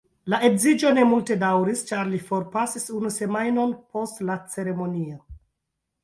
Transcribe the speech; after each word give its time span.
La 0.33 0.37
edziĝo 0.45 0.91
ne 0.97 1.01
multe 1.09 1.35
daŭris 1.41 1.83
ĉar 1.89 2.07
li 2.13 2.21
forpasis 2.29 2.89
unu 2.99 3.11
semajnon 3.17 3.75
post 3.97 4.23
la 4.31 4.39
ceremonio. 4.55 5.21